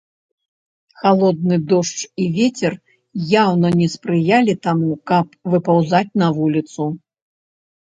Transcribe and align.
Халодны 1.01 1.55
дождж 1.71 1.99
і 2.23 2.25
вецер 2.37 2.73
яўна 3.43 3.67
не 3.83 3.87
спрыялі 3.97 4.53
таму, 4.65 4.91
каб 5.13 5.25
выпаўзаць 5.55 6.09
на 6.25 6.33
вуліцу. 6.41 6.91